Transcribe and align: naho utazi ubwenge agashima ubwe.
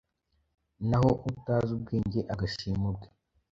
naho 0.89 1.11
utazi 1.29 1.69
ubwenge 1.77 2.19
agashima 2.33 2.83
ubwe. 2.91 3.07